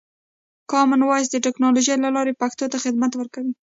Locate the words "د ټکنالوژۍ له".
1.31-2.09